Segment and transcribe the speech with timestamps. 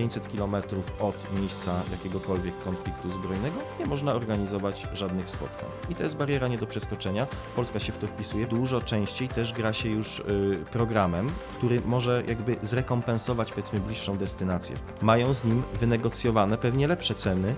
[0.00, 0.56] 500 km
[1.00, 5.68] od miejsca jakiegokolwiek konfliktu zbrojnego nie można organizować żadnych spotkań.
[5.90, 7.26] I to jest bariera nie do przeskoczenia.
[7.56, 8.46] Polska się w to wpisuje.
[8.46, 14.76] Dużo częściej też gra się już y, programem, który może jakby zrekompensować powiedzmy bliższą destynację.
[15.02, 17.54] Mają z nim wynegocjowane pewnie lepsze ceny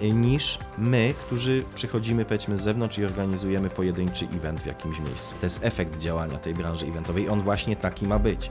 [0.00, 5.34] niż my, którzy przychodzimy powiedzmy z zewnątrz i organizujemy pojedynczy event w jakimś miejscu.
[5.40, 8.50] To jest efekt działania tej branży eventowej on właśnie taki ma być.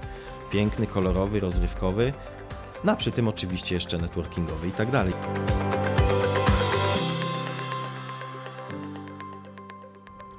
[0.51, 2.13] Piękny, kolorowy, rozrywkowy,
[2.83, 5.13] no a przy tym oczywiście jeszcze networkingowy i tak dalej.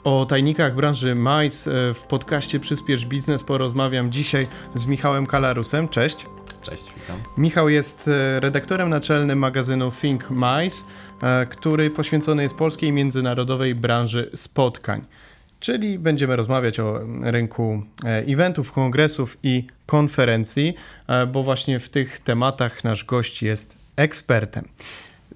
[0.04, 5.88] O tajnikach branży MICE w podcaście Przyspiesz Biznes porozmawiam dzisiaj z Michałem Kalarusem.
[5.88, 6.26] Cześć.
[6.62, 7.16] Cześć, witam.
[7.36, 10.84] Michał jest e, redaktorem naczelnym magazynu Think Mice,
[11.50, 15.04] który poświęcony jest polskiej międzynarodowej branży spotkań.
[15.60, 20.74] Czyli będziemy rozmawiać o rynku e, eventów, kongresów i konferencji,
[21.32, 24.68] bo właśnie w tych tematach nasz gość jest ekspertem.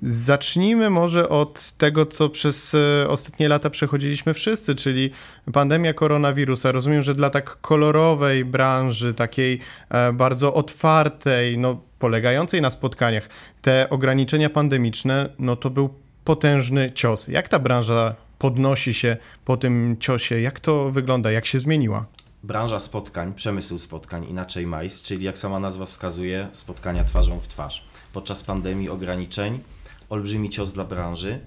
[0.02, 5.10] Zacznijmy może od tego, co przez e, ostatnie lata przechodziliśmy wszyscy, czyli
[5.52, 6.72] pandemia koronawirusa.
[6.72, 9.58] Rozumiem, że dla tak kolorowej branży, takiej
[9.90, 13.28] e, bardzo otwartej, no, polegającej na spotkaniach,
[13.62, 17.28] te ograniczenia pandemiczne, no to był potężny cios.
[17.28, 20.40] Jak ta branża podnosi się po tym ciosie?
[20.40, 21.32] Jak to wygląda?
[21.32, 22.06] Jak się zmieniła?
[22.42, 27.84] Branża spotkań, przemysł spotkań, inaczej MICE, czyli jak sama nazwa wskazuje, spotkania twarzą w twarz.
[28.12, 29.60] Podczas pandemii ograniczeń
[30.08, 31.40] olbrzymi cios dla branży.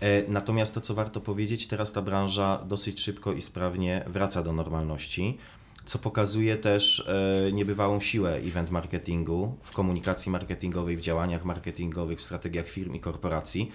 [0.00, 4.52] E, natomiast to, co warto powiedzieć, teraz ta branża dosyć szybko i sprawnie wraca do
[4.52, 5.38] normalności,
[5.84, 7.08] co pokazuje też
[7.48, 13.00] e, niebywałą siłę event marketingu w komunikacji marketingowej, w działaniach marketingowych, w strategiach firm i
[13.00, 13.72] korporacji.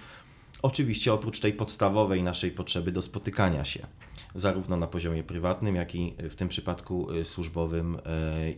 [0.62, 3.86] Oczywiście oprócz tej podstawowej naszej potrzeby do spotykania się,
[4.34, 7.98] zarówno na poziomie prywatnym, jak i w tym przypadku e, służbowym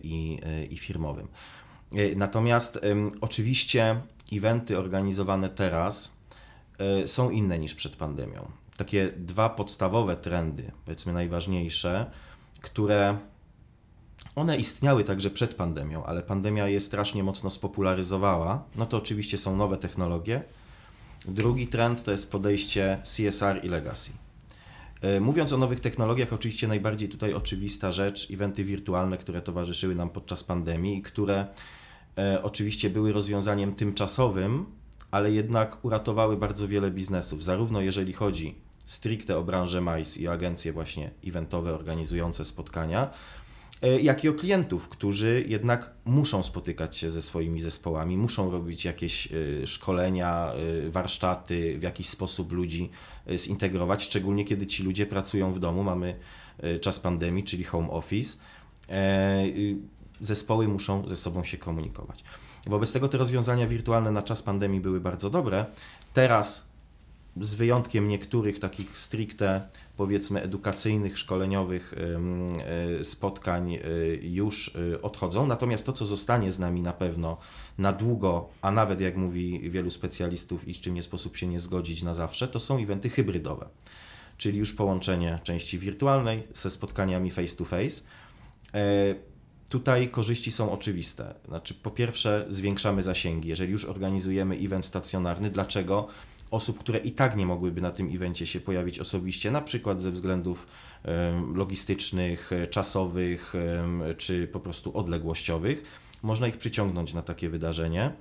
[0.03, 1.27] i, i firmowym.
[2.15, 2.79] Natomiast
[3.21, 4.01] oczywiście
[4.33, 6.11] eventy organizowane teraz
[7.05, 8.51] są inne niż przed pandemią.
[8.77, 12.11] Takie dwa podstawowe trendy, powiedzmy najważniejsze,
[12.61, 13.17] które
[14.35, 18.63] one istniały także przed pandemią, ale pandemia je strasznie mocno spopularyzowała.
[18.75, 20.43] No to oczywiście są nowe technologie.
[21.27, 24.11] Drugi trend to jest podejście CSR i legacy.
[25.01, 30.09] E, mówiąc o nowych technologiach, oczywiście najbardziej tutaj oczywista rzecz, eventy wirtualne, które towarzyszyły nam
[30.09, 31.47] podczas pandemii i które
[32.17, 34.65] e, oczywiście były rozwiązaniem tymczasowym,
[35.11, 38.55] ale jednak uratowały bardzo wiele biznesów, zarówno jeżeli chodzi
[38.85, 43.09] stricte o branżę MICE i agencje właśnie eventowe organizujące spotkania,
[44.01, 49.27] jak i o klientów, którzy jednak muszą spotykać się ze swoimi zespołami, muszą robić jakieś
[49.27, 50.53] e, szkolenia,
[50.85, 52.89] e, warsztaty, w jakiś sposób ludzi
[53.35, 56.15] zintegrować, szczególnie kiedy ci ludzie pracują w domu, mamy
[56.81, 58.37] czas pandemii, czyli home office
[60.21, 62.23] zespoły muszą ze sobą się komunikować.
[62.67, 65.65] Wobec tego te rozwiązania wirtualne na czas pandemii były bardzo dobre.
[66.13, 66.65] Teraz,
[67.41, 69.61] z wyjątkiem niektórych takich stricte,
[69.97, 71.93] powiedzmy, edukacyjnych, szkoleniowych
[72.99, 73.79] e, spotkań, e,
[74.21, 75.47] już e, odchodzą.
[75.47, 77.37] Natomiast to, co zostanie z nami na pewno
[77.77, 81.59] na długo, a nawet jak mówi wielu specjalistów i z czym nie sposób się nie
[81.59, 83.69] zgodzić na zawsze, to są eventy hybrydowe.
[84.37, 88.01] Czyli już połączenie części wirtualnej ze spotkaniami face to face
[89.73, 91.33] Tutaj korzyści są oczywiste.
[91.47, 93.49] Znaczy, po pierwsze, zwiększamy zasięgi.
[93.49, 96.07] Jeżeli już organizujemy event stacjonarny, dlaczego
[96.53, 100.11] osób, które i tak nie mogłyby na tym evencie się pojawić osobiście, na przykład ze
[100.11, 100.67] względów
[101.55, 103.53] logistycznych, czasowych
[104.17, 105.83] czy po prostu odległościowych,
[106.23, 108.11] można ich przyciągnąć na takie wydarzenie.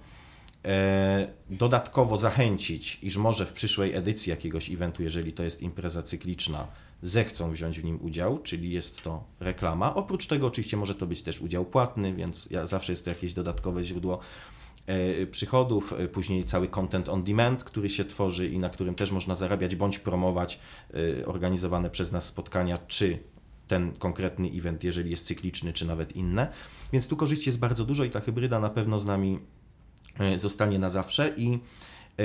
[0.65, 6.67] E, dodatkowo zachęcić, iż może w przyszłej edycji jakiegoś eventu, jeżeli to jest impreza cykliczna,
[7.03, 9.95] zechcą wziąć w nim udział, czyli jest to reklama.
[9.95, 13.85] Oprócz tego oczywiście może to być też udział płatny, więc zawsze jest to jakieś dodatkowe
[13.85, 14.62] źródło e,
[15.31, 19.35] przychodów, e, później cały content on demand, który się tworzy i na którym też można
[19.35, 20.59] zarabiać bądź promować
[21.27, 23.19] organizowane przez nas spotkania, czy
[23.69, 26.53] ten konkretny event, jeżeli jest cykliczny, czy nawet inne.
[26.93, 29.39] Więc tu korzyści jest bardzo dużo i ta hybryda na pewno z nami
[30.19, 31.59] E, zostanie na zawsze i
[32.19, 32.23] e,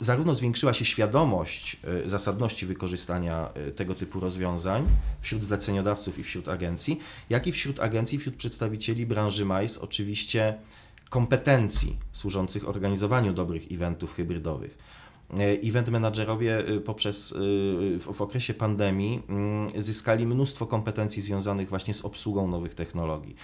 [0.00, 4.86] zarówno zwiększyła się świadomość e, zasadności wykorzystania tego typu rozwiązań
[5.20, 6.98] wśród zleceniodawców i wśród agencji,
[7.30, 10.58] jak i wśród agencji, wśród przedstawicieli branży MICE, oczywiście
[11.12, 14.78] kompetencji służących organizowaniu dobrych eventów hybrydowych.
[15.38, 21.94] E, event managerowie e, poprzez, e, w okresie pandemii mm, zyskali mnóstwo kompetencji związanych właśnie
[21.94, 23.36] z obsługą nowych technologii.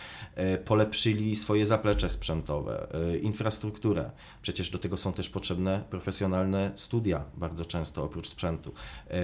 [0.64, 2.86] Polepszyli swoje zaplecze sprzętowe,
[3.22, 4.10] infrastrukturę.
[4.42, 8.72] Przecież do tego są też potrzebne profesjonalne studia, bardzo często oprócz sprzętu.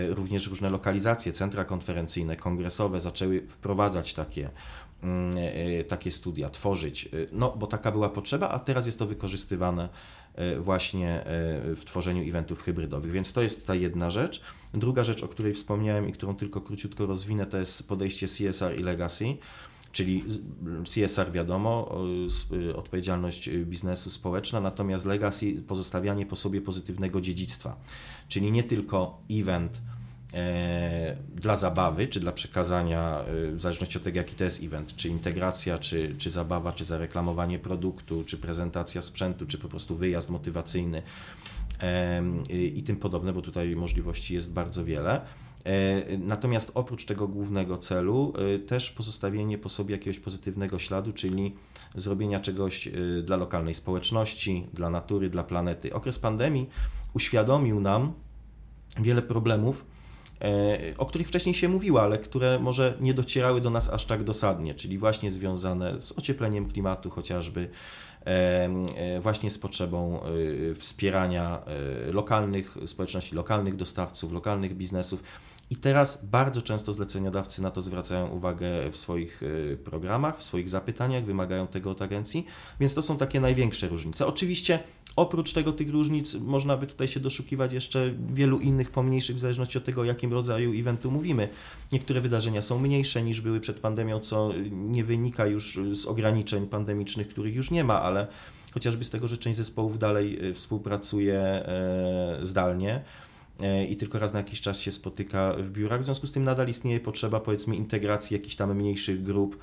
[0.09, 4.51] Również różne lokalizacje, centra konferencyjne, kongresowe zaczęły wprowadzać takie
[5.03, 5.35] mm,
[5.89, 9.89] takie studia, tworzyć, no bo taka była potrzeba, a teraz jest to wykorzystywane
[10.61, 11.23] właśnie
[11.77, 13.13] w tworzeniu eventów hybrydowych.
[13.13, 14.41] Więc to jest ta jedna rzecz.
[14.75, 18.83] Druga rzecz, o której wspomniałem i którą tylko króciutko rozwinę, to jest podejście CSR i
[18.83, 19.37] legacy
[19.95, 20.25] czyli
[20.85, 21.99] CSR wiadomo,
[22.53, 27.77] y, odpowiedzialność biznesu społeczna, natomiast legacy pozostawianie po sobie pozytywnego dziedzictwa,
[28.29, 29.94] czyli nie tylko event e,
[31.35, 35.09] dla zabawy, czy dla przekazania, e, w zależności od tego, jaki to jest event, czy
[35.09, 41.03] integracja, czy, czy zabawa, czy zareklamowanie produktu, czy prezentacja sprzętu, czy po prostu wyjazd motywacyjny
[42.51, 45.21] i tym podobne, bo tutaj możliwości jest bardzo wiele
[45.65, 51.55] E, natomiast oprócz tego głównego celu, e, też pozostawienie po sobie jakiegoś pozytywnego śladu, czyli
[51.95, 52.91] zrobienia czegoś e,
[53.23, 55.95] dla lokalnej społeczności, dla natury, dla planety.
[55.95, 56.69] Okres pandemii
[57.15, 58.13] uświadomił nam
[59.01, 59.85] wiele problemów,
[60.99, 64.75] o których wcześniej się mówiło, ale które może nie docierały do nas aż tak dosadnie,
[64.75, 67.69] czyli właśnie związane z ociepleniem klimatu chociażby,
[69.21, 70.21] właśnie z potrzebą
[70.79, 71.63] wspierania
[72.13, 75.23] lokalnych społeczności, lokalnych dostawców, lokalnych biznesów.
[75.71, 79.41] I teraz bardzo często zleceniodawcy na to zwracają uwagę w swoich
[79.85, 82.47] programach, w swoich zapytaniach, wymagają tego od agencji,
[82.81, 84.27] więc to są takie największe różnice.
[84.27, 84.79] Oczywiście
[85.17, 89.79] oprócz tego tych różnic można by tutaj się doszukiwać jeszcze wielu innych pomniejszych w zależności
[89.79, 91.49] od tego, o jakim rodzaju eventu mówimy.
[91.93, 97.29] Niektóre wydarzenia są mniejsze niż były przed pandemią, co nie wynika już z ograniczeń pandemicznych,
[97.29, 98.27] których już nie ma, ale
[98.75, 103.05] chociażby z tego, że część zespołów dalej y, współpracuje e, zdalnie
[103.61, 106.01] E, i tylko raz na jakiś czas się spotyka w biurach.
[106.01, 109.59] W związku z tym nadal istnieje potrzeba, powiedzmy, integracji jakichś tam mniejszych grup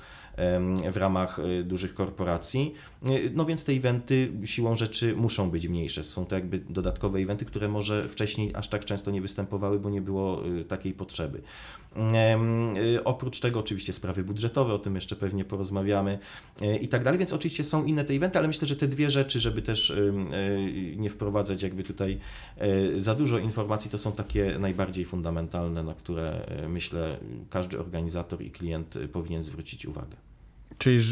[0.92, 2.74] w ramach e, dużych korporacji.
[3.04, 6.02] E, no więc te eventy siłą rzeczy muszą być mniejsze.
[6.02, 10.00] Są to jakby dodatkowe eventy, które może wcześniej aż tak często nie występowały, bo nie
[10.00, 11.42] było takiej potrzeby.
[13.04, 16.18] Oprócz tego oczywiście sprawy budżetowe, o tym jeszcze pewnie porozmawiamy
[16.80, 19.40] i tak dalej, więc oczywiście są inne te eventy, ale myślę, że te dwie rzeczy,
[19.40, 19.92] żeby też
[20.96, 22.18] nie wprowadzać jakby tutaj
[22.96, 27.16] za dużo informacji, to są takie najbardziej fundamentalne, na które myślę
[27.50, 30.21] każdy organizator i klient powinien zwrócić uwagę.
[30.78, 31.04] Czyli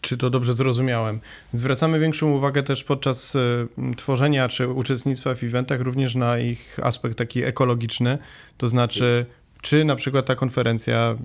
[0.00, 1.20] czy to dobrze zrozumiałem?
[1.52, 3.66] Zwracamy większą uwagę też podczas e,
[3.96, 8.18] tworzenia czy uczestnictwa w eventach również na ich aspekt taki ekologiczny,
[8.56, 9.26] to znaczy
[9.62, 11.16] czy na przykład ta konferencja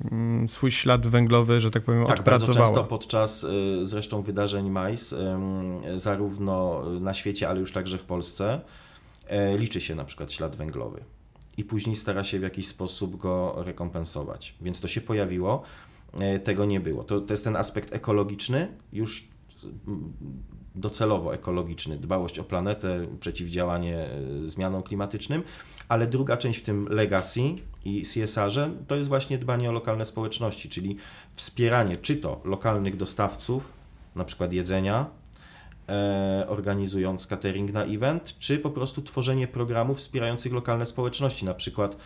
[0.47, 2.57] swój ślad węglowy, że tak powiem, tak, odpracowała?
[2.57, 3.45] bardzo często podczas
[3.83, 5.15] zresztą wydarzeń MAIS,
[5.95, 8.61] zarówno na świecie, ale już także w Polsce,
[9.27, 11.03] E, liczy się na przykład ślad węglowy
[11.57, 14.55] i później stara się w jakiś sposób go rekompensować.
[14.61, 15.63] Więc to się pojawiło, e,
[16.43, 17.03] tego nie było.
[17.03, 19.27] To, to jest ten aspekt ekologiczny, już
[20.75, 25.43] docelowo ekologiczny, dbałość o planetę, przeciwdziałanie e, zmianom klimatycznym,
[25.87, 27.41] ale druga część w tym legacy
[27.85, 30.97] i CSR-ze to jest właśnie dbanie o lokalne społeczności, czyli
[31.35, 33.73] wspieranie czy to lokalnych dostawców,
[34.15, 35.09] na przykład jedzenia,
[35.89, 41.93] E, organizując catering na event, czy po prostu tworzenie programów wspierających lokalne społeczności, na przykład
[41.93, 41.97] e,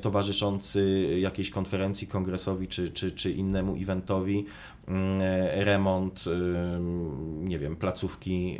[0.00, 4.44] towarzyszący jakiejś konferencji, kongresowi czy, czy, czy innemu eventowi,
[4.88, 6.30] Mm, e, remont, y,
[7.44, 8.58] nie wiem, placówki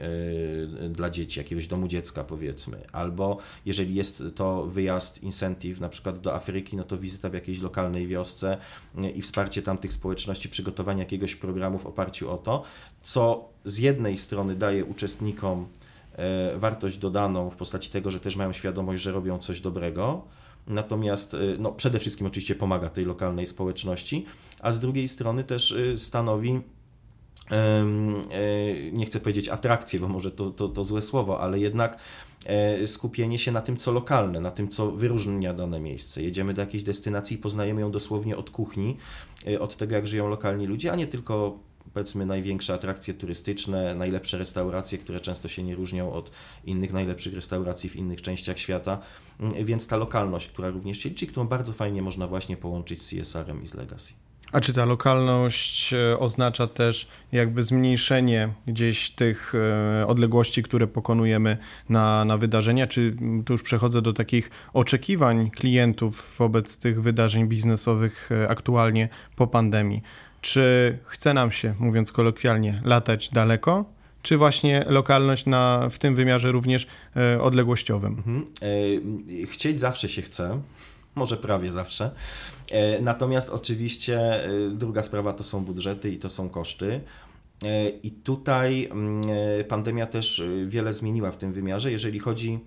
[0.90, 6.34] dla dzieci, jakiegoś domu dziecka powiedzmy, albo jeżeli jest to wyjazd, incentive na przykład do
[6.34, 8.58] Afryki, no to wizyta w jakiejś lokalnej wiosce
[9.14, 12.62] i wsparcie tamtych społeczności, przygotowanie jakiegoś programu w oparciu o to,
[13.02, 15.66] co z jednej strony daje uczestnikom
[16.56, 20.24] wartość dodaną w postaci tego, że też mają świadomość, że robią coś dobrego,
[20.68, 24.26] natomiast no, przede wszystkim oczywiście pomaga tej lokalnej społeczności,
[24.60, 26.60] a z drugiej strony też y, stanowi
[27.50, 27.84] e,
[28.92, 31.98] nie chcę powiedzieć atrakcję, bo może to, to, to złe słowo, ale jednak
[32.46, 36.22] e, skupienie się na tym, co lokalne, na tym, co wyróżnia dane miejsce.
[36.22, 38.96] Jedziemy do jakiejś destynacji i poznajemy ją dosłownie od kuchni,
[39.46, 41.58] e, od tego, jak żyją lokalni ludzie, a nie tylko
[41.98, 46.30] powiedzmy największe atrakcje turystyczne, najlepsze restauracje, które często się nie różnią od
[46.64, 48.98] innych najlepszych restauracji w innych częściach świata,
[49.40, 53.08] mm, więc ta lokalność, która również się liczy, którą bardzo fajnie można właśnie połączyć z
[53.10, 54.12] CSR-em i z Legacy.
[54.52, 61.58] A czy ta lokalność e, oznacza też jakby zmniejszenie gdzieś tych e, odległości, które pokonujemy
[61.88, 62.86] na, na wydarzenia?
[62.86, 69.46] Czy tu już przechodzę do takich oczekiwań klientów wobec tych wydarzeń biznesowych e, aktualnie po
[69.46, 70.02] pandemii?
[70.40, 73.84] Czy chce nam się, mówiąc kolokwialnie, latać daleko?
[74.22, 76.86] Czy właśnie lokalność na, w tym wymiarze również
[77.40, 78.12] odległościowym?
[78.26, 78.46] Mhm.
[79.46, 80.60] Chcieć zawsze się chce,
[81.14, 82.10] może prawie zawsze.
[82.70, 87.00] E, natomiast oczywiście e, druga sprawa to są budżety i to są koszty.
[87.64, 89.22] E, I tutaj mm,
[89.68, 91.92] pandemia też wiele zmieniła w tym wymiarze.
[91.92, 92.58] Jeżeli chodzi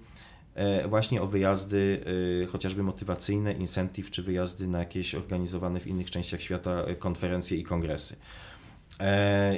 [0.89, 2.05] właśnie o wyjazdy
[2.51, 8.15] chociażby motywacyjne, incentive, czy wyjazdy na jakieś organizowane w innych częściach świata konferencje i kongresy.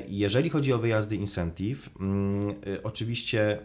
[0.08, 3.60] Jeżeli chodzi o wyjazdy incentive, mm, oczywiście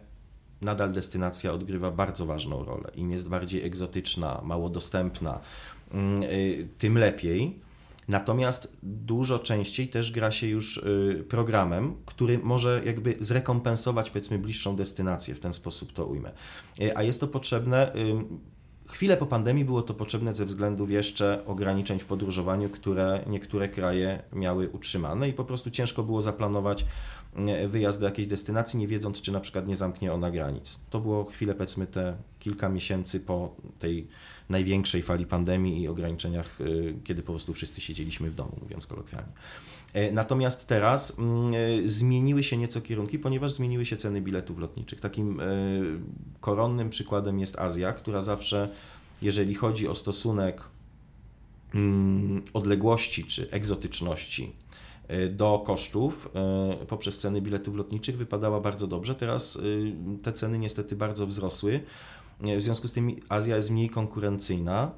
[0.62, 2.90] nadal destynacja odgrywa bardzo ważną rolę.
[2.94, 5.40] Im jest bardziej egzotyczna, mało dostępna,
[5.90, 6.22] mm,
[6.78, 7.67] tym lepiej.
[8.08, 14.76] Natomiast dużo częściej też gra się już y, programem, który może jakby zrekompensować powiedzmy bliższą
[14.76, 16.32] destynację, w ten sposób to ujmę.
[16.80, 17.92] Y, a jest to potrzebne
[18.88, 24.22] Chwilę po pandemii było to potrzebne ze względów jeszcze ograniczeń w podróżowaniu, które niektóre kraje
[24.32, 26.86] miały utrzymane i po prostu ciężko było zaplanować
[27.68, 30.80] wyjazd do jakiejś destynacji, nie wiedząc, czy na przykład nie zamknie ona granic.
[30.90, 34.08] To było chwilę, powiedzmy, te kilka miesięcy po tej
[34.48, 39.32] największej fali pandemii i ograniczeniach, y, kiedy po prostu wszyscy siedzieliśmy w domu, mówiąc kolokwialnie.
[39.92, 45.00] E, natomiast teraz mm, e, zmieniły się nieco kierunki, ponieważ zmieniły się ceny biletów lotniczych.
[45.00, 45.44] Takim e,
[46.40, 48.68] koronnym przykładem jest Azja, która zawsze,
[49.22, 50.62] jeżeli chodzi o stosunek
[51.74, 54.52] mm, odległości czy egzotyczności
[55.30, 56.28] do kosztów
[56.88, 59.14] poprzez ceny biletów lotniczych wypadała bardzo dobrze.
[59.14, 59.58] Teraz
[60.22, 61.80] te ceny niestety bardzo wzrosły.
[62.40, 64.90] W związku z tym Azja jest mniej konkurencyjna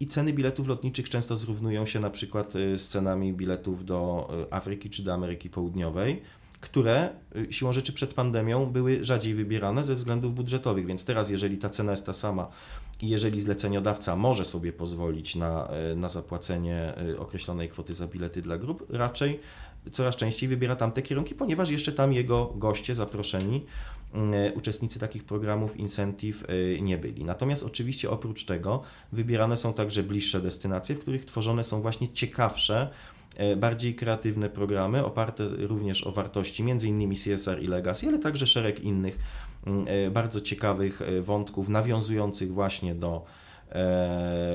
[0.00, 4.90] i ceny biletów lotniczych często zrównują się na przykład y, z cenami biletów do Afryki
[4.90, 6.22] czy do Ameryki Południowej,
[6.60, 7.08] które
[7.50, 10.86] siłą rzeczy przed pandemią były rzadziej wybierane ze względów budżetowych.
[10.86, 12.48] Więc teraz, jeżeli ta cena jest ta sama
[13.02, 18.86] i jeżeli zleceniodawca może sobie pozwolić na, na zapłacenie określonej kwoty za bilety dla grup,
[18.90, 19.40] raczej
[19.92, 23.60] coraz częściej wybiera tamte kierunki, ponieważ jeszcze tam jego goście zaproszeni
[24.14, 27.24] E, uczestnicy takich programów incentive e, nie byli.
[27.24, 32.90] Natomiast oczywiście oprócz tego wybierane są także bliższe destynacje, w których tworzone są właśnie ciekawsze,
[33.36, 37.14] e, bardziej kreatywne programy, oparte również o wartości m.in.
[37.14, 39.18] CSR i Legacy, ale także szereg innych
[40.10, 43.24] bardzo ciekawych wątków nawiązujących właśnie do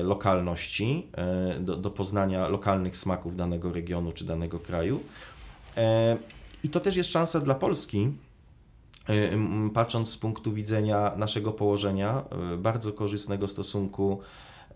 [0.02, 1.08] lokalności,
[1.60, 5.00] do, do poznania lokalnych smaków danego regionu czy danego kraju.
[6.64, 8.12] I to też jest szansa dla Polski,
[9.74, 12.24] patrząc z punktu widzenia naszego położenia,
[12.58, 14.20] bardzo korzystnego stosunku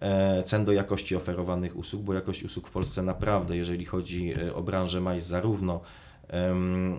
[0.00, 4.62] e, cen do jakości oferowanych usług, bo jakość usług w Polsce naprawdę, jeżeli chodzi o
[4.62, 5.80] branżę MAIS, zarówno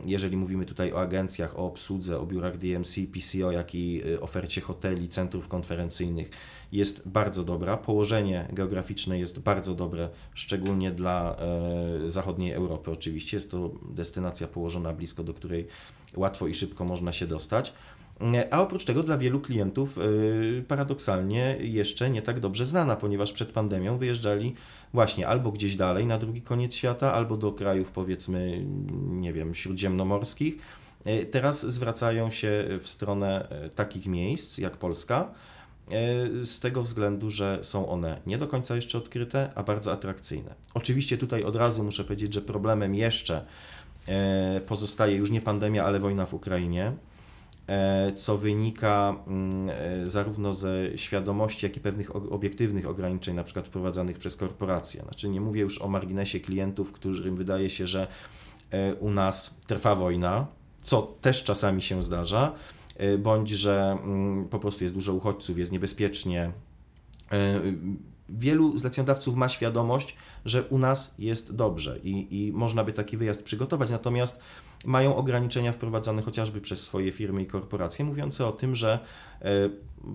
[0.06, 5.10] jeżeli mówimy tutaj o agencjach, o obsłudze, o biurach DMC, PCO, jak i ofercie hoteli,
[5.10, 6.30] centrów konferencyjnych,
[6.72, 7.78] jest bardzo dobra.
[7.78, 13.38] Położenie geograficzne jest bardzo dobre, szczególnie dla e, zachodniej Europy oczywiście.
[13.38, 15.68] Jest to destynacja położona blisko, do której
[16.16, 17.74] łatwo i szybko można się dostać.
[18.52, 20.02] A oprócz tego dla wielu klientów e,
[20.62, 24.56] paradoksalnie jeszcze nie tak dobrze znana, ponieważ przed pandemią wyjeżdżali
[24.94, 28.66] właśnie albo gdzieś dalej na drugi koniec świata, albo do krajów powiedzmy,
[29.10, 30.58] nie wiem, śródziemnomorskich.
[31.06, 35.34] E, teraz zwracają się w stronę takich miejsc jak Polska,
[35.92, 40.56] E, z tego względu, że są one nie do końca jeszcze odkryte, a bardzo atrakcyjne.
[40.74, 43.46] Oczywiście tutaj od razu muszę powiedzieć, że problemem jeszcze
[44.08, 46.94] e, pozostaje już nie pandemia, ale wojna w Ukrainie, e,
[48.16, 49.70] co wynika mm,
[50.10, 55.02] zarówno ze świadomości, jak i pewnych obiektywnych ograniczeń, na przykład wprowadzanych przez korporacje.
[55.02, 58.08] Znaczy nie mówię już o marginesie klientów, którym wydaje się, że
[59.00, 60.48] u nas trwa wojna,
[60.84, 62.52] co też czasami się zdarza,
[63.20, 66.52] bądź że mm, po prostu jest dużo uchodźców, jest niebezpiecznie.
[68.30, 73.44] Wielu zleceniodawców ma świadomość, że u nas jest dobrze i, i można by taki wyjazd
[73.44, 74.40] przygotować, natomiast
[74.86, 79.00] mają ograniczenia wprowadzane chociażby przez swoje firmy i korporacje, mówiące o tym, że
[79.42, 79.70] e,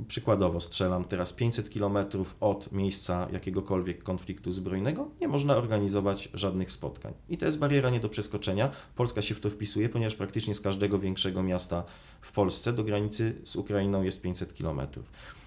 [0.08, 1.98] przykładowo strzelam teraz 500 km
[2.40, 7.12] od miejsca jakiegokolwiek konfliktu zbrojnego, nie można organizować żadnych spotkań.
[7.28, 8.70] I to jest bariera nie do przeskoczenia.
[8.94, 11.84] Polska się w to wpisuje, ponieważ praktycznie z każdego większego miasta
[12.20, 14.80] w Polsce do granicy z Ukrainą jest 500 km.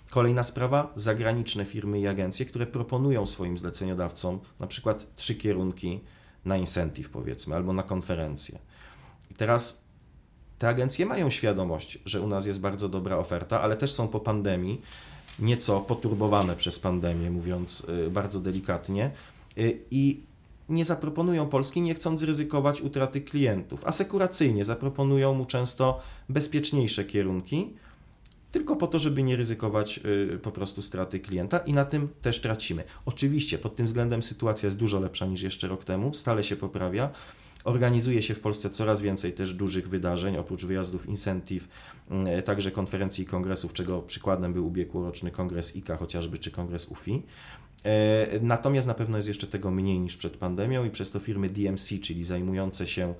[0.10, 6.00] Kolejna sprawa, zagraniczne firmy i agencje, które proponują swoim zleceniodawcom na przykład trzy kierunki
[6.46, 8.60] na incentive powiedzmy, albo na konferencję.
[9.32, 9.82] I teraz
[10.60, 14.20] te agencje mają świadomość, że u nas jest bardzo dobra oferta, ale też są po
[14.20, 14.82] pandemii
[15.40, 19.12] nieco poturbowane przez pandemię, mówiąc y, bardzo delikatnie,
[19.58, 20.24] y, i
[20.70, 23.86] nie zaproponują Polski, nie chcąc ryzykować utraty klientów.
[23.86, 26.00] Asekuracyjnie zaproponują mu często
[26.30, 27.74] bezpieczniejsze kierunki,
[28.52, 30.00] tylko po to, żeby nie ryzykować
[30.34, 32.84] y, po prostu straty klienta i na tym też tracimy.
[33.06, 37.10] Oczywiście pod tym względem sytuacja jest dużo lepsza niż jeszcze rok temu, stale się poprawia.
[37.64, 41.68] Organizuje się w Polsce coraz więcej też dużych wydarzeń, oprócz wyjazdów incentive,
[42.10, 47.24] mm, także konferencji i kongresów, czego przykładem był ubiegłoroczny kongres IKA chociażby, czy kongres UFI.
[47.84, 51.50] E, natomiast na pewno jest jeszcze tego mniej niż przed pandemią i przez to firmy
[51.50, 53.14] DMC, czyli zajmujące się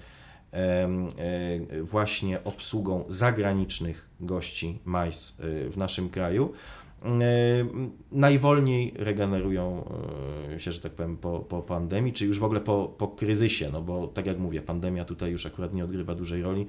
[1.84, 5.34] właśnie obsługą zagranicznych gości MICE
[5.72, 6.54] w naszym kraju.
[8.12, 9.90] Najwolniej regenerują
[10.58, 13.82] się, że tak powiem, po, po pandemii, czy już w ogóle po, po kryzysie, no
[13.82, 16.68] bo tak jak mówię, pandemia tutaj już akurat nie odgrywa dużej roli,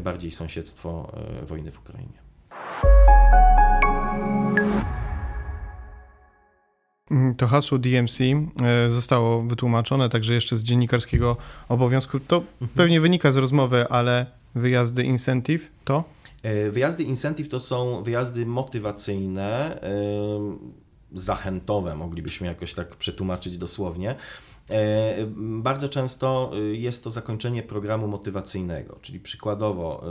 [0.00, 1.12] bardziej sąsiedztwo
[1.46, 2.22] wojny w Ukrainie.
[7.36, 11.36] To hasło DMC e, zostało wytłumaczone także jeszcze z dziennikarskiego
[11.68, 12.20] obowiązku.
[12.20, 12.70] To mhm.
[12.74, 16.04] pewnie wynika z rozmowy, ale wyjazdy incentive to?
[16.42, 19.78] E, wyjazdy incentive to są wyjazdy motywacyjne,
[21.14, 24.14] zachętowe, moglibyśmy jakoś tak przetłumaczyć dosłownie.
[24.70, 30.04] E, bardzo często jest to zakończenie programu motywacyjnego, czyli przykładowo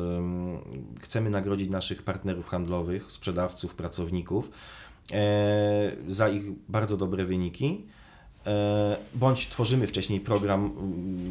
[1.01, 4.90] chcemy nagrodzić naszych partnerów handlowych, sprzedawców, pracowników E,
[6.07, 7.85] za ich bardzo dobre wyniki,
[8.45, 10.71] e, bądź tworzymy wcześniej program,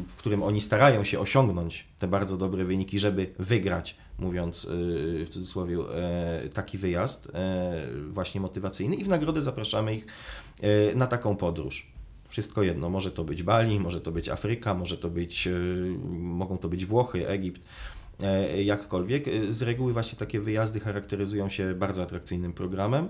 [0.07, 4.69] w którym oni starają się osiągnąć te bardzo dobre wyniki, żeby wygrać, mówiąc e,
[5.25, 5.77] w cudzysłowie,
[6.53, 7.31] taki wyjazd
[8.09, 10.07] właśnie motywacyjny i w nagrodę zapraszamy ich
[10.95, 11.91] na taką podróż.
[12.27, 15.49] Wszystko jedno, może to być Bali, może to być Afryka, może to być,
[16.09, 17.61] mogą to być Włochy, Egipt,
[18.63, 19.25] jakkolwiek.
[19.49, 23.09] Z reguły właśnie takie wyjazdy charakteryzują się bardzo atrakcyjnym programem.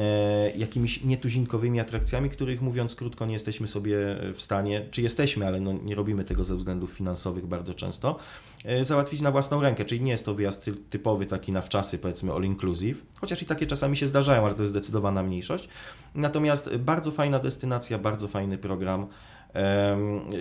[0.00, 3.96] E, jakimiś nietuzinkowymi atrakcjami, których mówiąc krótko nie jesteśmy sobie
[4.34, 8.16] w stanie, czy jesteśmy, ale no nie robimy tego ze względów finansowych bardzo często,
[8.64, 12.32] e, załatwić na własną rękę, czyli nie jest to wyjazd typowy taki na wczasy, powiedzmy
[12.32, 15.68] all inclusive, chociaż i takie czasami się zdarzają, ale to jest zdecydowana mniejszość.
[16.14, 19.06] Natomiast bardzo fajna destynacja, bardzo fajny program,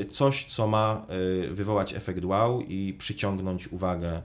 [0.10, 1.06] coś co ma
[1.48, 4.22] e, wywołać efekt wow i przyciągnąć uwagę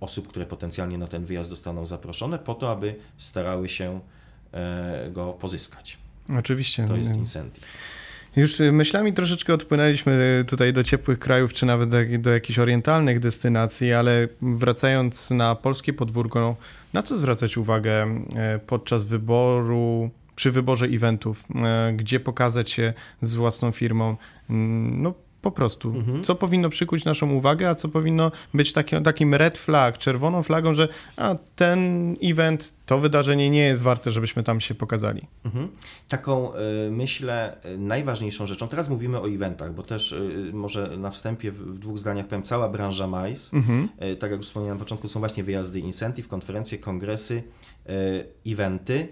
[0.00, 4.00] osób, które potencjalnie na ten wyjazd zostaną zaproszone, po to, aby starały się
[4.52, 5.98] e, go pozyskać.
[6.38, 6.84] Oczywiście.
[6.84, 7.64] To jest incentive.
[8.36, 13.92] Już myślami troszeczkę odpłynęliśmy tutaj do ciepłych krajów, czy nawet do, do jakichś orientalnych destynacji,
[13.92, 16.56] ale wracając na polskie podwórko,
[16.92, 23.34] na co zwracać uwagę e, podczas wyboru, przy wyborze eventów, e, gdzie pokazać się z
[23.34, 24.16] własną firmą?
[24.50, 25.88] Mm, no, po prostu.
[25.88, 26.24] Mhm.
[26.24, 30.74] Co powinno przykuć naszą uwagę, a co powinno być taki, takim red flag, czerwoną flagą,
[30.74, 35.22] że a, ten event, to wydarzenie nie jest warte, żebyśmy tam się pokazali.
[35.44, 35.68] Mhm.
[36.08, 41.10] Taką, y, myślę, y, najważniejszą rzeczą, teraz mówimy o eventach, bo też y, może na
[41.10, 43.88] wstępie w, w, dwóch zdaniach powiem, cała branża MICE, mhm.
[44.18, 47.42] tak jak wspomniałem na początku, są właśnie wyjazdy incentive, konferencje, kongresy,
[48.46, 49.08] eventy,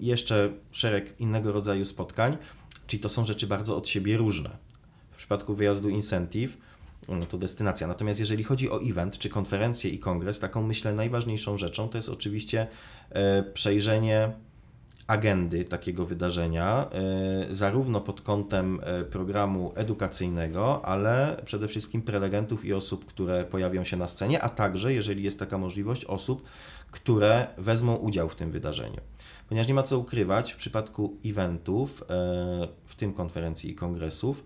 [0.00, 2.36] jeszcze szereg innego rodzaju spotkań,
[2.86, 4.66] czyli to są rzeczy bardzo od siebie różne
[5.16, 6.56] w przypadku wyjazdu incentive,
[7.08, 7.86] no to destynacja.
[7.86, 12.08] Natomiast jeżeli chodzi o event, czy konferencję i kongres, taką myślę najważniejszą rzeczą to jest
[12.08, 12.66] oczywiście
[13.10, 14.32] e, przejrzenie
[15.06, 16.90] agendy takiego wydarzenia,
[17.50, 23.84] e, zarówno pod kątem e, programu edukacyjnego, ale przede wszystkim prelegentów i osób, które pojawią
[23.84, 26.42] się na scenie, a także, jeżeli jest taka możliwość, osób,
[26.90, 29.00] które wezmą udział w tym wydarzeniu.
[29.48, 32.04] Ponieważ nie ma co ukrywać, w przypadku eventów,
[32.86, 34.44] w tym konferencji i kongresów,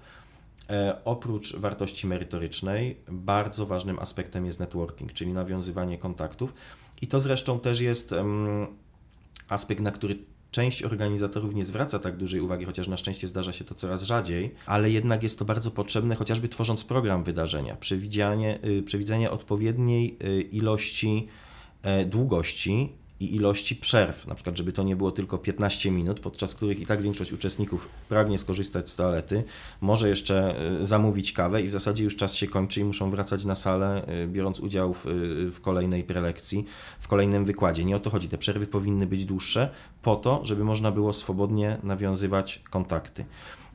[1.05, 6.55] oprócz wartości merytorycznej, bardzo ważnym aspektem jest networking, czyli nawiązywanie kontaktów.
[7.03, 8.15] I to zresztą też jest
[9.49, 10.19] aspekt, na który
[10.51, 14.55] część organizatorów nie zwraca tak dużej uwagi, chociaż na szczęście zdarza się to coraz rzadziej,
[14.67, 20.43] ale jednak jest to bardzo potrzebne, chociażby tworząc program wydarzenia, przewidzianie, y, przewidzenie odpowiedniej y,
[20.43, 21.29] ilości
[21.83, 26.55] e, długości i ilości przerw, na przykład, żeby to nie było tylko 15 minut, podczas
[26.55, 29.45] których i tak większość uczestników pragnie skorzystać z toalety,
[29.81, 33.45] może jeszcze e, zamówić kawę i w zasadzie już czas się kończy i muszą wracać
[33.45, 35.11] na salę, e, biorąc udział w, e,
[35.51, 36.65] w kolejnej prelekcji,
[37.01, 37.85] w kolejnym wykładzie.
[37.85, 39.71] Nie o to chodzi, te przerwy powinny być dłuższe,
[40.03, 43.25] po to, żeby można było swobodnie nawiązywać kontakty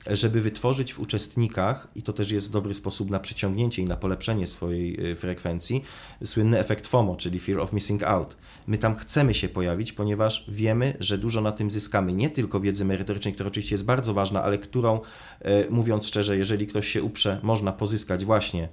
[0.07, 4.47] żeby wytworzyć w uczestnikach, i to też jest dobry sposób na przyciągnięcie i na polepszenie
[4.47, 5.83] swojej y, frekwencji,
[6.23, 8.37] słynny efekt FOMO, czyli Fear of Missing Out.
[8.67, 12.13] My tam chcemy się pojawić, ponieważ wiemy, że dużo na tym zyskamy.
[12.13, 14.99] Nie tylko wiedzy merytorycznej, która oczywiście jest bardzo ważna, ale którą,
[15.45, 18.69] y, mówiąc szczerze, jeżeli ktoś się uprze, można pozyskać właśnie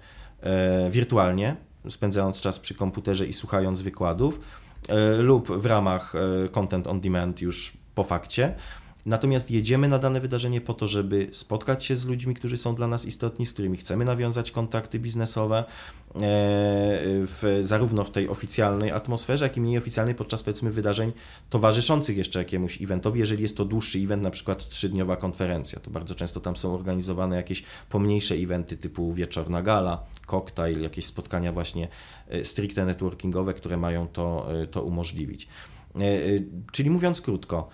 [0.86, 1.56] y, wirtualnie,
[1.88, 4.40] spędzając czas przy komputerze i słuchając wykładów,
[5.18, 6.12] lub w ramach
[6.52, 8.54] content on demand już po fakcie.
[9.06, 12.86] Natomiast jedziemy na dane wydarzenie po to, żeby spotkać się z ludźmi, którzy są dla
[12.86, 15.64] nas istotni, z którymi chcemy nawiązać kontakty biznesowe, e,
[16.14, 21.12] w, zarówno w tej oficjalnej atmosferze, jak i mniej oficjalnej podczas powiedzmy wydarzeń
[21.50, 26.14] towarzyszących jeszcze jakiemuś eventowi, jeżeli jest to dłuższy event, na przykład trzydniowa konferencja, to bardzo
[26.14, 31.88] często tam są organizowane jakieś pomniejsze eventy typu wieczorna gala, koktajl, jakieś spotkania właśnie
[32.28, 35.48] e, stricte networkingowe, które mają to, e, to umożliwić.
[36.72, 37.68] Czyli mówiąc krótko,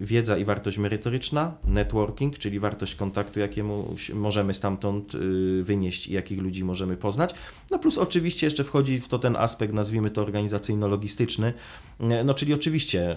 [0.00, 6.38] wiedza i wartość merytoryczna, networking, czyli wartość kontaktu, jakiemu możemy stamtąd y, wynieść i jakich
[6.38, 7.34] ludzi możemy poznać.
[7.70, 11.52] No plus oczywiście jeszcze wchodzi w to ten aspekt, nazwijmy to organizacyjno-logistyczny,
[12.00, 13.16] y, no czyli oczywiście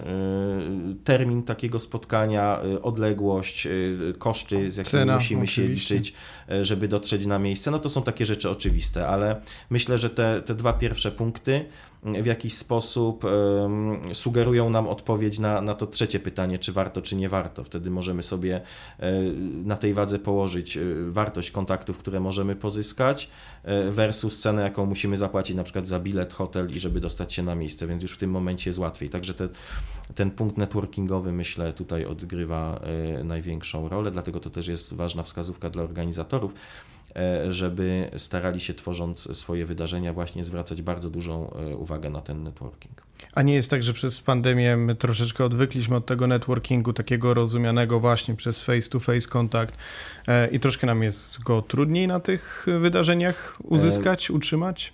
[1.04, 3.68] termin takiego spotkania, odległość,
[4.18, 5.62] koszty, z jakimi Cena, musimy oczywiście.
[5.62, 6.14] się liczyć,
[6.60, 10.54] żeby dotrzeć na miejsce, no to są takie rzeczy oczywiste, ale myślę, że te, te
[10.54, 11.64] dwa pierwsze punkty
[12.04, 13.24] w jakiś sposób
[14.12, 17.64] sugerują nam odpowiedź na, na to trzecie pytanie, czy warto, czy nie warto.
[17.64, 18.60] Wtedy możemy sobie
[18.98, 19.12] e,
[19.64, 23.30] na tej wadze położyć e, wartość kontaktów, które możemy pozyskać
[23.62, 27.42] e, versus cenę, jaką musimy zapłacić na przykład za bilet, hotel i żeby dostać się
[27.42, 29.10] na miejsce, więc już w tym momencie jest łatwiej.
[29.10, 29.48] Także te,
[30.14, 32.80] ten punkt networkingowy myślę tutaj odgrywa
[33.24, 36.54] największą rolę, dlatego to też jest ważna wskazówka dla organizatorów
[37.48, 43.02] żeby starali się tworząc swoje wydarzenia właśnie zwracać bardzo dużą e, uwagę na ten networking.
[43.32, 48.00] A nie jest tak, że przez pandemię my troszeczkę odwykliśmy od tego networkingu takiego rozumianego
[48.00, 49.74] właśnie przez face-to-face kontakt
[50.28, 54.92] e, i troszkę nam jest go trudniej na tych wydarzeniach uzyskać, utrzymać?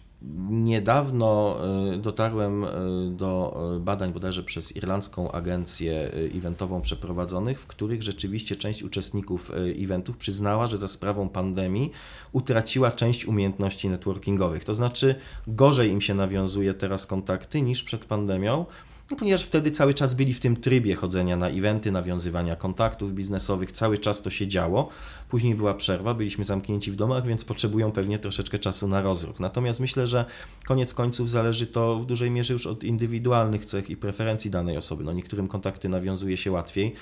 [0.50, 1.56] Niedawno
[1.94, 2.68] y, dotarłem y,
[3.10, 9.50] do y, badań bodajże przez irlandzką agencję eventową przeprowadzonych, w których rzeczywiście część uczestników
[9.84, 11.90] eventów przyznała, że za sprawą pandemii
[12.32, 14.64] utraciła część umiejętności networkingowych.
[14.64, 15.14] To znaczy
[15.46, 18.66] gorzej im się nawiązuje teraz kontakty niż przed pandemią.
[19.10, 23.72] No, ponieważ wtedy cały czas byli w tym trybie chodzenia na eventy, nawiązywania kontaktów biznesowych,
[23.72, 24.88] cały czas to się działo.
[25.28, 29.40] Później była przerwa, byliśmy zamknięci w domach, więc potrzebują pewnie troszeczkę czasu na rozruch.
[29.40, 30.24] Natomiast myślę, że
[30.66, 35.04] koniec końców zależy to w dużej mierze już od indywidualnych cech i preferencji danej osoby.
[35.04, 36.94] No, niektórym kontakty nawiązuje się łatwiej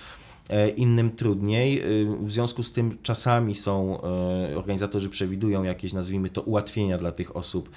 [0.77, 1.81] innym trudniej.
[1.81, 1.85] E,
[2.21, 7.37] w związku z tym czasami są, e, organizatorzy przewidują jakieś, nazwijmy to, ułatwienia dla tych
[7.37, 7.71] osób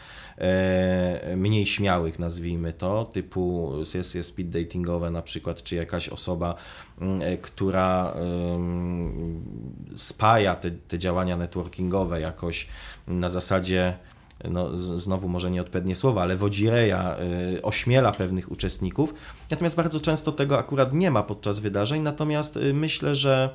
[1.38, 6.55] mniej śmiałych, nazwijmy to, typu sesje speed datingowe na przykład, czy jakaś osoba,
[7.41, 8.13] która
[9.95, 12.67] spaja te, te działania networkingowe jakoś
[13.07, 13.97] na zasadzie
[14.49, 17.17] no, znowu może nieodpowiednie słowa, ale wodzireja
[17.56, 19.13] y, ośmiela pewnych uczestników.
[19.51, 23.49] Natomiast bardzo często tego akurat nie ma podczas wydarzeń, natomiast y, myślę, że,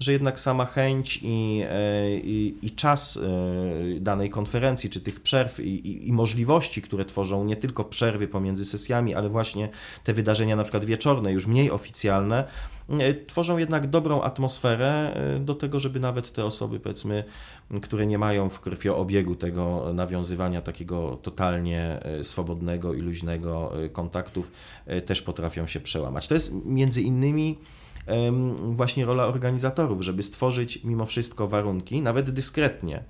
[0.00, 3.18] że jednak sama chęć i, y, i, i czas
[4.00, 8.64] danej konferencji, czy tych przerw i, i, i, możliwości, które tworzą nie tylko przerwy pomiędzy
[8.64, 9.68] sesjami, ale właśnie
[10.04, 12.44] te wydarzenia na przykład wieczorne, już mniej oficjalne,
[13.26, 17.24] tworzą jednak dobrą atmosferę do tego, żeby nawet te osoby, powiedzmy,
[17.82, 24.52] które nie mają w krwioobiegu tego nawiązywania takiego totalnie e, swobodnego i luźnego e, kontaktów,
[24.86, 26.28] e, też potrafią się przełamać.
[26.28, 27.58] To jest między innymi
[28.60, 33.04] właśnie rola organizatorów, żeby stworzyć mimo wszystko warunki, nawet dyskretnie,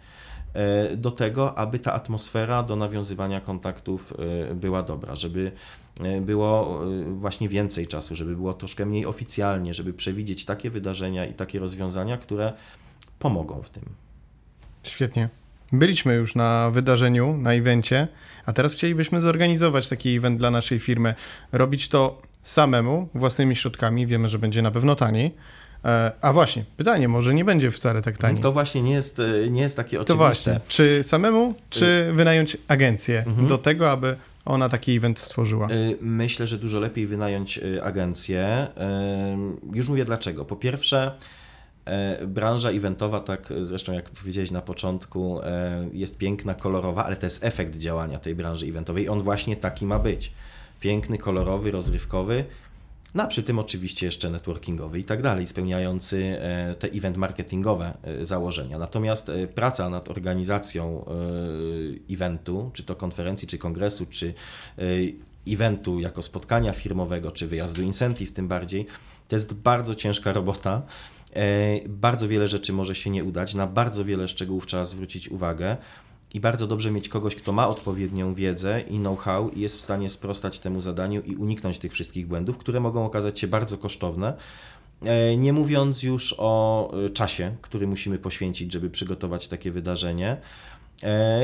[0.97, 4.13] do tego, aby ta atmosfera do nawiązywania kontaktów
[4.55, 5.53] była dobra, żeby
[6.21, 11.59] było właśnie więcej czasu, żeby było troszkę mniej oficjalnie, żeby przewidzieć takie wydarzenia i takie
[11.59, 12.53] rozwiązania, które
[13.19, 13.83] pomogą w tym.
[14.83, 15.29] Świetnie.
[15.73, 18.09] Byliśmy już na wydarzeniu, na evencie,
[18.47, 21.15] a teraz chcielibyśmy zorganizować taki event dla naszej firmy.
[21.53, 24.07] Robić to samemu, własnymi środkami.
[24.07, 25.35] Wiemy, że będzie na pewno taniej.
[25.85, 28.43] E, a właśnie, pytanie, może nie będzie wcale tak taniej.
[28.43, 30.13] To właśnie nie jest, e, nie jest takie oczywiste.
[30.13, 33.47] To właśnie, czy samemu, czy wynająć agencję mhm.
[33.47, 35.71] do tego, aby ona taki event stworzyła?
[35.71, 38.67] Y, myślę, że dużo lepiej wynająć y, agencję.
[39.73, 40.45] Już mówię dlaczego.
[40.45, 41.13] Po pierwsze,
[42.27, 45.41] branża eventowa, tak zresztą jak powiedziałeś na początku,
[45.93, 49.99] jest piękna, kolorowa, ale to jest efekt działania tej branży eventowej on właśnie taki ma
[49.99, 50.33] być.
[50.81, 52.45] Piękny, kolorowy, rozrywkowy,
[53.15, 57.95] no a przy tym oczywiście jeszcze networkingowy i tak dalej, spełniający e, te event marketingowe
[58.23, 58.79] założenia.
[58.79, 61.05] Natomiast praca nad organizacją
[62.11, 64.35] eventu, czy to konferencji, czy kongresu, czy
[65.49, 68.87] eventu jako spotkania firmowego, czy wyjazdu incentive tym bardziej,
[69.29, 70.83] to jest bardzo ciężka robota.
[71.35, 75.77] E, bardzo wiele rzeczy może się nie udać, na bardzo wiele szczegółów trzeba zwrócić uwagę
[76.35, 80.11] i bardzo dobrze mieć kogoś, kto ma odpowiednią wiedzę i know-how i jest w stanie
[80.11, 84.35] sprostać temu zadaniu i uniknąć tych wszystkich błędów, które mogą okazać się bardzo kosztowne.
[85.03, 90.37] E, nie mówiąc już o e, czasie, który musimy poświęcić, żeby przygotować takie wydarzenie.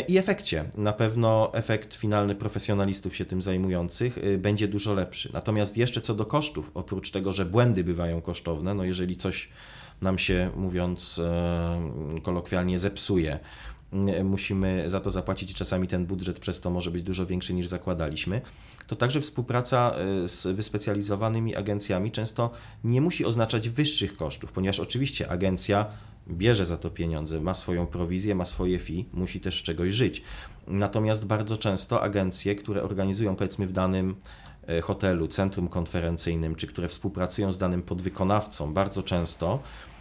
[0.09, 0.65] I efekcie.
[0.77, 5.31] Na pewno efekt finalny profesjonalistów się tym zajmujących będzie dużo lepszy.
[5.33, 9.49] Natomiast jeszcze co do kosztów, oprócz tego, że błędy bywają kosztowne, no jeżeli coś
[10.03, 13.39] nam się, mówiąc e, kolokwialnie, zepsuje.
[14.25, 17.67] Musimy za to zapłacić i czasami ten budżet przez to może być dużo większy niż
[17.67, 18.41] zakładaliśmy.
[18.87, 22.51] To także współpraca e, z wyspecjalizowanymi agencjami często
[22.85, 25.87] nie musi oznaczać wyższych kosztów, ponieważ oczywiście agencja
[26.29, 30.23] bierze za to pieniądze, ma swoją prowizję, ma swoje fee, musi też z czegoś żyć.
[30.67, 34.15] Natomiast bardzo często agencje, które organizują powiedzmy w danym
[34.83, 39.59] hotelu, centrum konferencyjnym, czy które współpracują z danym podwykonawcą, bardzo często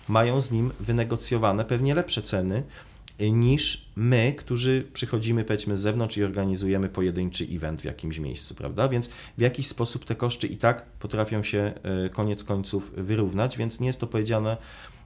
[0.07, 2.63] mają z nim wynegocjowane pewnie lepsze ceny
[3.19, 8.89] niż my, którzy przychodzimy powiedzmy z zewnątrz i organizujemy pojedynczy event w jakimś miejscu, prawda?
[8.89, 13.79] Więc w jakiś sposób te koszty i tak potrafią się e, koniec końców wyrównać, więc
[13.79, 14.57] nie jest to powiedziane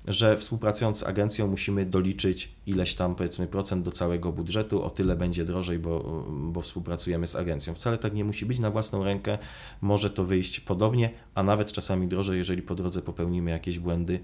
[0.07, 5.15] że współpracując z agencją musimy doliczyć ileś tam powiedzmy procent do całego budżetu, o tyle
[5.15, 7.73] będzie drożej, bo, bo współpracujemy z agencją.
[7.73, 9.37] Wcale tak nie musi być, na własną rękę
[9.81, 14.19] może to wyjść podobnie, a nawet czasami drożej, jeżeli po drodze popełnimy jakieś błędy,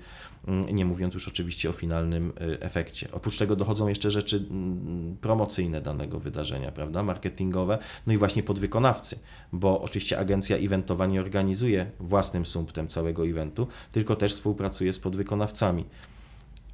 [0.47, 3.07] mm, nie mówiąc już oczywiście o finalnym y, efekcie.
[3.11, 9.19] Oprócz tego dochodzą jeszcze rzeczy mm, promocyjne danego wydarzenia, prawda, marketingowe, no i właśnie podwykonawcy,
[9.53, 15.66] bo oczywiście agencja eventowa nie organizuje własnym sumptem całego eventu, tylko też współpracuje z podwykonawcami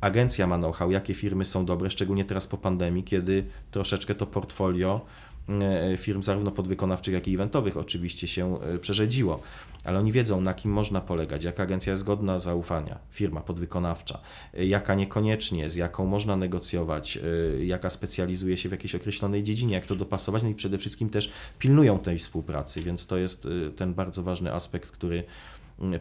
[0.03, 5.01] Agencja ma know-how, jakie firmy są dobre, szczególnie teraz po pandemii, kiedy troszeczkę to portfolio
[5.49, 9.41] e, firm zarówno podwykonawczych, jak i eventowych oczywiście się e, przerzedziło,
[9.83, 14.19] ale oni wiedzą, na kim można polegać, jaka agencja jest godna zaufania, firma podwykonawcza,
[14.53, 17.19] e, jaka niekoniecznie, z jaką można negocjować,
[17.59, 21.31] jaka specjalizuje się w jakiejś określonej dziedzinie, jak to dopasować, no i przede wszystkim też
[21.59, 25.23] pilnują tej współpracy, więc to jest ten bardzo ważny aspekt, który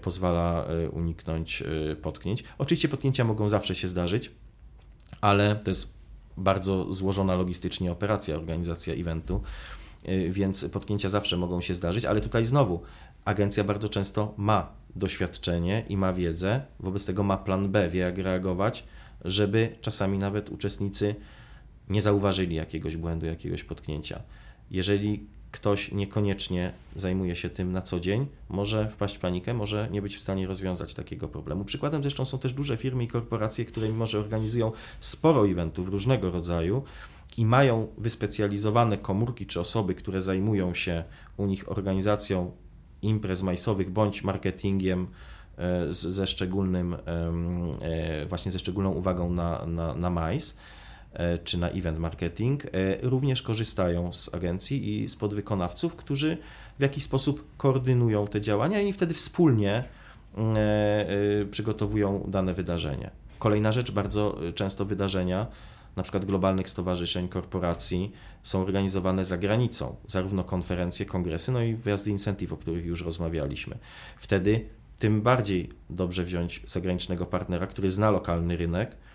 [0.02, 2.44] pozwala e, uniknąć e, potknięć.
[2.58, 4.30] Oczywiście potknięcia mogą zawsze się zdarzyć,
[5.20, 5.94] ale to jest
[6.36, 9.42] bardzo złożona logistycznie operacja, organizacja eventu,
[10.04, 12.80] e, więc potknięcia zawsze mogą się zdarzyć, ale tutaj znowu
[13.24, 18.18] agencja bardzo często ma doświadczenie i ma wiedzę, wobec tego ma plan B, wie jak
[18.18, 18.84] reagować,
[19.24, 21.14] żeby czasami nawet uczestnicy
[21.88, 24.22] nie zauważyli jakiegoś błędu, jakiegoś potknięcia.
[24.70, 30.02] Jeżeli ktoś niekoniecznie zajmuje się tym na co dzień, może wpaść w panikę, może nie
[30.02, 31.64] być w stanie rozwiązać takiego problemu.
[31.64, 36.30] Przykładem zresztą są też duże firmy i korporacje, które mimo, że organizują sporo eventów różnego
[36.30, 36.82] rodzaju
[37.38, 41.04] i mają wyspecjalizowane komórki czy osoby, które zajmują się
[41.36, 42.50] u nich organizacją
[43.02, 45.06] imprez majsowych bądź marketingiem
[45.58, 50.56] e, ze szczególnym, e, właśnie ze szczególną uwagą na, na, na majs,
[51.44, 52.68] czy na event marketing, e,
[53.02, 56.38] również korzystają z agencji i z podwykonawców, którzy
[56.78, 59.84] w jakiś sposób koordynują te działania i wtedy wspólnie
[60.38, 63.10] e, przygotowują dane wydarzenie.
[63.38, 65.46] Kolejna rzecz, bardzo często wydarzenia,
[65.96, 72.10] na przykład globalnych stowarzyszeń, korporacji, są organizowane za granicą, zarówno konferencje, kongresy, no i wyjazdy
[72.10, 73.78] incentive, o których już rozmawialiśmy.
[74.16, 74.66] Wtedy
[74.98, 79.11] tym bardziej dobrze wziąć zagranicznego partnera, który zna lokalny rynek, E,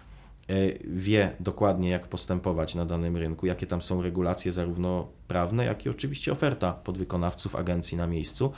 [0.86, 5.89] wie dokładnie, jak postępować na danym rynku, jakie tam są regulacje, zarówno prawne, jak i
[5.89, 8.51] oczywiście oferta podwykonawców agencji na miejscu.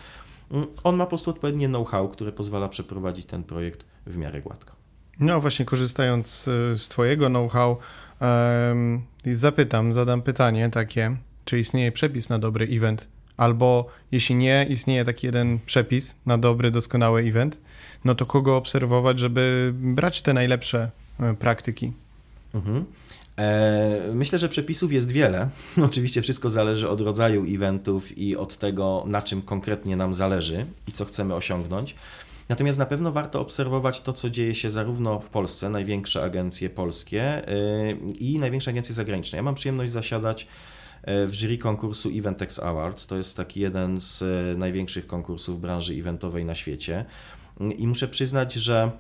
[0.51, 4.75] Mm, on ma po prostu odpowiednie know-how, które pozwala przeprowadzić ten projekt w miarę gładko.
[5.19, 7.77] No właśnie, korzystając e, z Twojego know-how,
[9.25, 13.07] zapytam, zadam pytanie takie, czy istnieje przepis na dobry event?
[13.37, 17.61] Albo jeśli nie istnieje taki jeden przepis na dobry, doskonały event,
[18.05, 20.98] no to kogo obserwować, żeby brać te najlepsze E,
[21.39, 21.91] praktyki?
[22.53, 22.85] Mhm.
[23.37, 25.49] E, myślę, że przepisów jest wiele.
[25.87, 30.91] Oczywiście wszystko zależy od rodzaju eventów i od tego, na czym konkretnie nam zależy i
[30.91, 31.95] co chcemy osiągnąć.
[32.49, 37.47] Natomiast na pewno warto obserwować to, co dzieje się zarówno w Polsce, największe agencje polskie
[37.47, 39.37] e, i największe agencje zagraniczne.
[39.37, 40.47] Ja mam przyjemność zasiadać
[41.27, 43.07] w jury konkursu Eventex Awards.
[43.07, 44.23] To jest taki jeden z
[44.57, 47.05] największych konkursów branży eventowej na świecie.
[47.77, 48.91] I muszę przyznać, że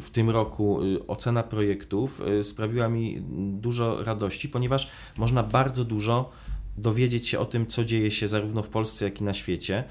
[0.00, 6.30] w tym roku y, ocena projektów sprawiła mi dużo radości, ponieważ można bardzo dużo
[6.78, 9.84] dowiedzieć się o tym, co dzieje się zarówno w Polsce, jak i na świecie.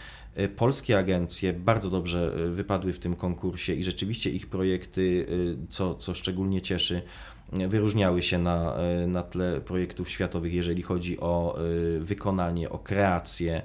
[0.55, 5.27] Polskie agencje bardzo dobrze wypadły w tym konkursie i rzeczywiście ich projekty,
[5.69, 7.01] co, co szczególnie cieszy,
[7.51, 8.75] wyróżniały się na,
[9.07, 11.59] na tle projektów światowych, jeżeli chodzi o
[11.99, 13.61] wykonanie, o kreację,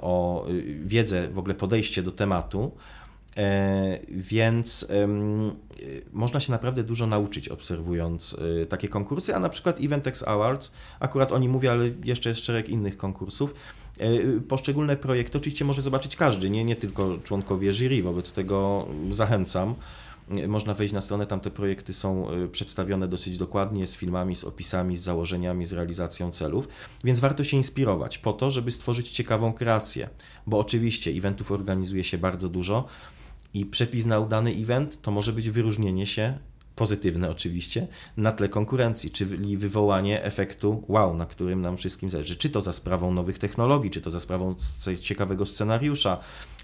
[0.00, 0.46] o
[0.82, 2.72] wiedzę, w ogóle podejście do tematu.
[3.36, 4.86] E, więc
[6.12, 11.32] można się naprawdę dużo nauczyć obserwując e, takie konkursy, a na przykład Eventex Awards, akurat
[11.32, 13.54] o nim mówię, ale jeszcze jest szereg innych konkursów.
[13.98, 19.74] E, poszczególne projekty oczywiście może zobaczyć każdy, nie, nie tylko członkowie jury, wobec tego zachęcam.
[20.48, 24.96] Można wejść na stronę, tam te projekty są przedstawione dosyć dokładnie, z filmami, z opisami,
[24.96, 26.68] z założeniami, z realizacją celów,
[27.04, 30.08] więc warto się inspirować po to, żeby stworzyć ciekawą kreację,
[30.46, 32.84] bo oczywiście eventów organizuje się bardzo dużo,
[33.54, 36.38] i przepis na udany event to może być wyróżnienie się,
[36.76, 42.36] pozytywne oczywiście, na tle konkurencji, czyli wywołanie efektu wow, na którym nam wszystkim zależy.
[42.36, 44.54] Czy to za sprawą nowych technologii, czy to za sprawą
[45.00, 46.18] ciekawego scenariusza,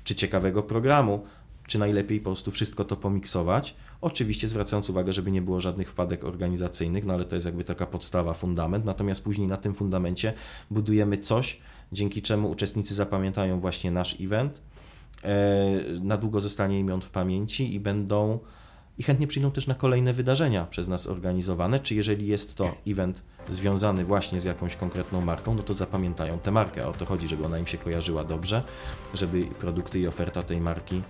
[0.05, 1.25] czy ciekawego programu,
[1.67, 3.75] czy najlepiej po prostu wszystko to pomiksować.
[4.01, 7.87] Oczywiście zwracając uwagę, żeby nie było żadnych wpadek organizacyjnych, no ale to jest jakby taka
[7.87, 8.85] podstawa, fundament.
[8.85, 10.33] Natomiast później na tym fundamencie
[10.71, 11.61] budujemy coś,
[11.93, 14.61] dzięki czemu uczestnicy zapamiętają właśnie nasz event,
[16.01, 18.39] na długo zostanie imion w pamięci i będą
[19.01, 23.23] i chętnie przyjdą też na kolejne wydarzenia przez nas organizowane, czy jeżeli jest to event
[23.49, 26.87] związany właśnie z jakąś konkretną marką, no to zapamiętają tę markę.
[26.87, 28.63] O to chodzi, żeby ona im się kojarzyła dobrze,
[29.15, 31.03] żeby produkty i oferta tej marki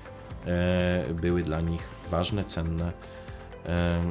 [0.46, 2.92] e, były dla nich ważne, cenne
[3.66, 4.02] e,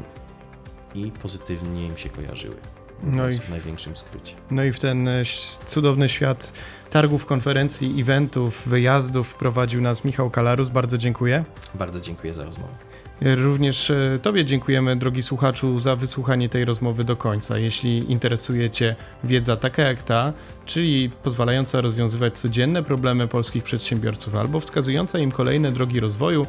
[0.96, 2.56] i pozytywnie im się kojarzyły.
[3.04, 4.36] No i w, największym skrócie.
[4.52, 5.24] No i w ten e,
[5.66, 6.54] cudowny świat
[6.90, 10.70] targów, konferencji, eventów, wyjazdów wprowadził nas Michał Kalarus.
[10.70, 11.44] Bardzo dziękuję.
[11.76, 12.74] Bardzo dziękuję za rozmowę.
[13.22, 17.58] Również e, Tobie dziękujemy, drogi słuchaczu, za wysłuchanie tej rozmowy do końca.
[17.58, 20.34] Jeśli interesuje Cię wiedza taka jak ta,
[20.66, 26.46] czyli pozwalająca rozwiązywać codzienne problemy polskich przedsiębiorców albo wskazująca im kolejne drogi rozwoju,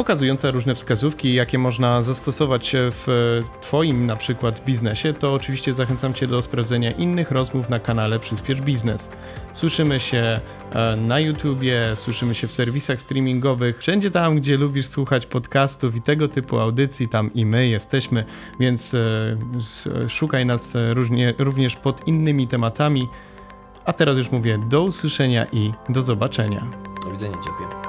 [0.00, 6.26] pokazująca różne wskazówki, jakie można zastosować w Twoim na przykład biznesie, to oczywiście zachęcam Cię
[6.26, 9.10] do sprawdzenia innych rozmów na kanale Przyspiesz Biznes.
[9.52, 10.40] Słyszymy się
[10.72, 16.02] e, na YouTubie, słyszymy się w serwisach streamingowych, wszędzie tam, gdzie lubisz słuchać podcastów i
[16.02, 18.24] tego typu audycji, tam i my jesteśmy,
[18.60, 20.74] więc e, szukaj nas
[21.38, 23.08] również pod innymi tematami.
[23.84, 26.70] A teraz już mówię do usłyszenia i do zobaczenia.
[27.04, 27.79] Do widzenia, dziękuję.